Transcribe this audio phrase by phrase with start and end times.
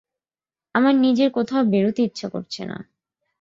[0.75, 2.77] আমার নিজের কোথাও বেরুতে ইচ্ছা করছে না।